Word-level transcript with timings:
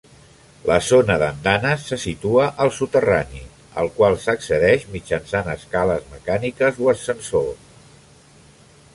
La 0.67 0.75
zona 0.85 1.15
d'andanes 1.23 1.83
se 1.89 1.97
situa 2.03 2.45
al 2.65 2.71
soterrani, 2.77 3.41
al 3.81 3.91
qual 3.99 4.17
s'accedeix 4.23 4.87
mitjançant 4.95 5.51
escales 5.57 6.07
mecàniques 6.15 6.81
o 6.87 6.89
ascensor. 6.95 7.47